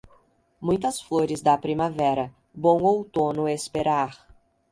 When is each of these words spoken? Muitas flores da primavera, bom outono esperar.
Muitas 0.67 0.95
flores 1.03 1.43
da 1.43 1.55
primavera, 1.59 2.33
bom 2.51 2.81
outono 2.81 3.47
esperar. 3.47 4.11